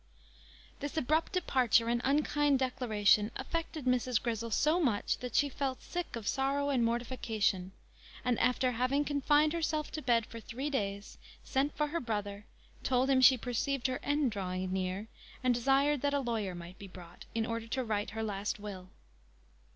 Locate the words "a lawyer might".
16.15-16.79